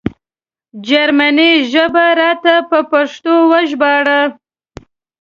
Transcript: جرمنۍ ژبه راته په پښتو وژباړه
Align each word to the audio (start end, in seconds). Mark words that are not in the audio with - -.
جرمنۍ 0.87 1.53
ژبه 1.71 2.05
راته 2.19 2.53
په 2.69 2.79
پښتو 2.91 3.33
وژباړه 3.51 4.21